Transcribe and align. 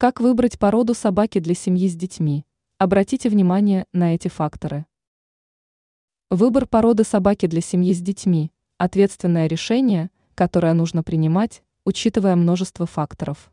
Как 0.00 0.20
выбрать 0.20 0.60
породу 0.60 0.94
собаки 0.94 1.40
для 1.40 1.54
семьи 1.54 1.88
с 1.88 1.96
детьми? 1.96 2.46
Обратите 2.78 3.28
внимание 3.28 3.84
на 3.92 4.14
эти 4.14 4.28
факторы. 4.28 4.86
Выбор 6.30 6.68
породы 6.68 7.02
собаки 7.02 7.46
для 7.46 7.60
семьи 7.60 7.92
с 7.92 8.00
детьми– 8.00 8.52
ответственное 8.78 9.48
решение, 9.48 10.12
которое 10.36 10.72
нужно 10.74 11.02
принимать, 11.02 11.64
учитывая 11.84 12.36
множество 12.36 12.86
факторов. 12.86 13.52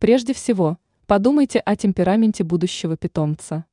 Прежде 0.00 0.34
всего, 0.34 0.78
подумайте 1.06 1.60
о 1.60 1.76
темпераменте 1.76 2.42
будущего 2.42 2.96
питомца. 2.96 3.64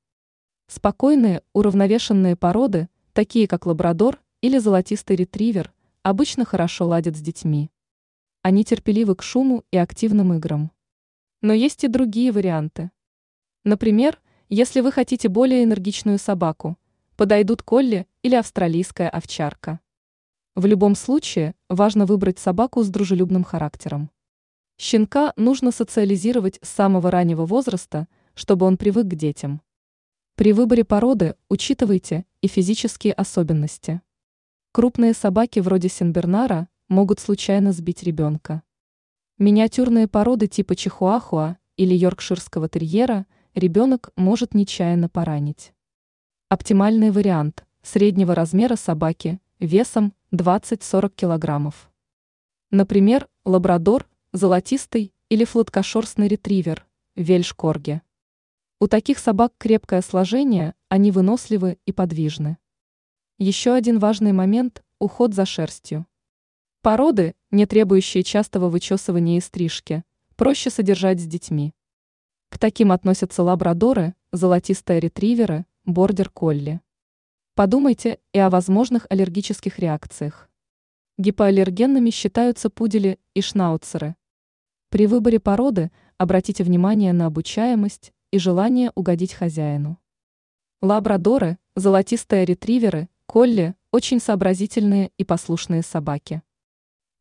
Спокойные, 0.68 1.42
уравновешенные 1.54 2.36
породы, 2.36 2.88
такие 3.14 3.48
как 3.48 3.66
лабрадор 3.66 4.22
или 4.42 4.60
золотистый 4.60 5.16
ретривер, 5.16 5.74
обычно 6.04 6.46
хорошо 6.46 6.86
ладят 6.86 7.18
с 7.18 7.20
детьми. 7.20 7.72
Они 8.44 8.64
терпеливы 8.64 9.16
к 9.16 9.24
шуму 9.24 9.64
и 9.72 9.78
активным 9.78 10.36
играм. 10.36 10.70
Но 11.46 11.54
есть 11.54 11.84
и 11.84 11.88
другие 11.88 12.32
варианты. 12.32 12.90
Например, 13.64 14.20
если 14.50 14.82
вы 14.82 14.92
хотите 14.92 15.30
более 15.30 15.64
энергичную 15.64 16.18
собаку, 16.18 16.76
подойдут 17.18 17.62
колли 17.62 18.08
или 18.24 18.34
австралийская 18.34 19.10
овчарка. 19.10 19.80
В 20.56 20.66
любом 20.66 20.96
случае, 20.96 21.54
важно 21.70 22.08
выбрать 22.08 22.40
собаку 22.40 22.82
с 22.82 22.90
дружелюбным 22.90 23.44
характером. 23.44 24.10
Щенка 24.80 25.34
нужно 25.36 25.70
социализировать 25.70 26.58
с 26.64 26.70
самого 26.70 27.12
раннего 27.12 27.46
возраста, 27.46 28.08
чтобы 28.34 28.66
он 28.66 28.76
привык 28.76 29.06
к 29.06 29.14
детям. 29.14 29.62
При 30.34 30.52
выборе 30.52 30.84
породы 30.84 31.36
учитывайте 31.48 32.26
и 32.42 32.48
физические 32.48 33.14
особенности. 33.14 34.02
Крупные 34.72 35.14
собаки 35.14 35.60
вроде 35.60 35.90
Сенбернара 35.90 36.70
могут 36.88 37.20
случайно 37.20 37.72
сбить 37.72 38.02
ребенка. 38.02 38.64
Миниатюрные 39.38 40.08
породы 40.08 40.48
типа 40.48 40.78
чихуахуа 40.78 41.58
или 41.76 41.94
йоркширского 41.94 42.70
терьера 42.70 43.26
ребенок 43.54 44.12
может 44.16 44.54
нечаянно 44.54 45.10
поранить. 45.10 45.74
Оптимальный 46.48 47.12
вариант– 47.12 47.66
среднего 47.82 48.34
размера 48.34 48.78
собаки 48.78 49.42
весом 49.60 50.14
20-40 50.32 51.12
килограммов. 51.14 51.92
Например, 52.72 53.28
лабрадор, 53.44 54.08
золотистый 54.32 55.14
или 55.28 55.44
флоткошерстный 55.44 56.30
ретривер, 56.30 56.88
вельш-корги. 57.18 58.02
У 58.80 58.88
таких 58.88 59.20
собак 59.20 59.52
крепкое 59.58 60.02
сложение, 60.02 60.76
они 60.88 61.12
выносливы 61.12 61.78
и 61.86 61.92
подвижны. 61.92 62.58
Еще 63.38 63.74
один 63.74 64.00
важный 64.00 64.32
момент– 64.32 64.82
уход 65.00 65.34
за 65.34 65.46
шерстью. 65.46 66.06
Породы, 66.82 67.36
не 67.56 67.66
требующие 67.66 68.22
частого 68.24 68.70
вычесывания 68.70 69.38
и 69.38 69.42
стрижки, 69.42 70.04
проще 70.36 70.70
содержать 70.70 71.22
с 71.22 71.26
детьми. 71.26 71.74
К 72.50 72.60
таким 72.60 72.92
относятся 72.92 73.44
лабрадоры, 73.44 74.14
золотистые 74.34 75.00
ретриверы, 75.00 75.66
бордер-колли. 75.86 76.82
Подумайте 77.56 78.20
и 78.34 78.40
о 78.40 78.50
возможных 78.50 79.08
аллергических 79.10 79.80
реакциях. 79.80 80.50
Гипоаллергенными 81.18 82.10
считаются 82.10 82.70
пудели 82.70 83.20
и 83.34 83.42
шнауцеры. 83.42 84.18
При 84.90 85.08
выборе 85.08 85.40
породы 85.40 85.92
обратите 86.18 86.66
внимание 86.66 87.14
на 87.14 87.28
обучаемость 87.28 88.12
и 88.32 88.38
желание 88.38 88.92
угодить 88.96 89.34
хозяину. 89.34 89.98
Лабрадоры, 90.82 91.58
золотистые 91.76 92.44
ретриверы, 92.44 93.08
колли– 93.26 93.76
очень 93.92 94.20
сообразительные 94.20 95.12
и 95.18 95.24
послушные 95.24 95.84
собаки. 95.84 96.42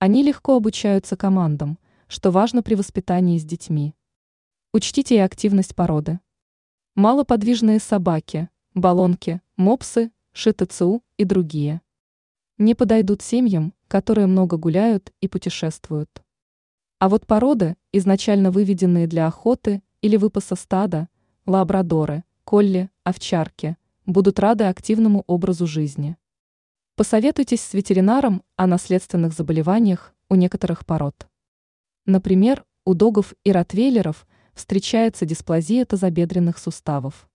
Они 0.05 0.23
легко 0.23 0.57
обучаются 0.57 1.17
командам, 1.17 1.79
что 2.09 2.31
важно 2.31 2.63
при 2.63 2.75
воспитании 2.75 3.39
с 3.39 3.43
детьми. 3.43 3.95
Учтите 4.71 5.15
и 5.15 5.19
активность 5.19 5.75
породы. 5.75 6.21
Малоподвижные 6.95 7.79
собаки, 7.79 8.51
балонки, 8.75 9.41
мопсы, 9.57 10.13
шитацу 10.35 11.03
и 11.17 11.25
другие. 11.25 11.81
Не 12.59 12.75
подойдут 12.75 13.23
семьям, 13.23 13.73
которые 13.89 14.27
много 14.27 14.59
гуляют 14.59 15.11
и 15.23 15.27
путешествуют. 15.27 16.23
А 16.99 17.09
вот 17.09 17.27
породы, 17.27 17.79
изначально 17.91 18.51
выведенные 18.51 19.07
для 19.07 19.27
охоты 19.27 19.83
или 20.03 20.19
выпаса 20.19 20.55
стада, 20.55 21.09
лабрадоры, 21.47 22.25
колли, 22.45 22.91
овчарки, 23.05 23.79
будут 24.05 24.39
рады 24.39 24.65
активному 24.65 25.25
образу 25.27 25.67
жизни. 25.67 26.19
Посоветуйтесь 26.97 27.61
с 27.61 27.75
ветеринаром 27.75 28.45
о 28.55 28.69
наследственных 28.69 29.33
заболеваниях 29.33 30.15
у 30.29 30.37
некоторых 30.37 30.87
пород. 30.87 31.27
Например, 32.07 32.65
у 32.85 32.95
догов 32.95 33.35
и 33.43 33.51
ротвейлеров 33.51 34.29
встречается 34.53 35.27
дисплазия 35.27 35.85
тазобедренных 35.87 36.57
суставов. 36.57 37.29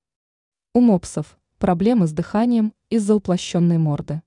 У 0.74 0.80
мопсов 0.80 1.38
проблемы 1.58 2.08
с 2.08 2.14
дыханием 2.14 2.74
из-за 2.90 3.16
уплощенной 3.16 3.78
морды. 3.78 4.22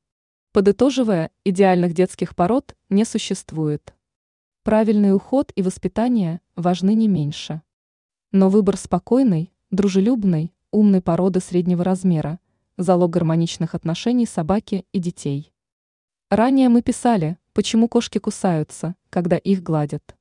Подытоживая, 0.52 1.30
идеальных 1.44 1.94
детских 1.94 2.36
пород 2.36 2.76
не 2.90 3.06
существует. 3.06 3.94
Правильный 4.64 5.14
уход 5.14 5.50
и 5.56 5.62
воспитание 5.62 6.42
важны 6.56 6.92
не 6.92 7.08
меньше. 7.08 7.62
Но 8.32 8.50
выбор 8.50 8.76
спокойной, 8.76 9.50
дружелюбной, 9.70 10.52
умной 10.72 11.00
породы 11.00 11.40
среднего 11.40 11.84
размера– 11.84 12.38
залог 12.76 13.10
гармоничных 13.10 13.74
отношений 13.74 14.26
собаки 14.26 14.86
и 14.92 14.98
детей. 14.98 15.52
Ранее 16.30 16.68
мы 16.68 16.82
писали, 16.82 17.38
почему 17.52 17.88
кошки 17.88 18.18
кусаются, 18.18 18.94
когда 19.10 19.36
их 19.36 19.62
гладят. 19.62 20.16